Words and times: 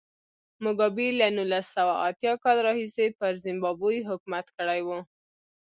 موګابي 0.63 1.07
له 1.19 1.27
نولس 1.37 1.67
سوه 1.75 1.93
اتیا 2.07 2.33
کال 2.43 2.57
راهیسې 2.67 3.05
پر 3.19 3.31
زیمبابوې 3.43 3.99
حکومت 4.09 4.45
کړی 4.57 4.81
و. 4.83 4.89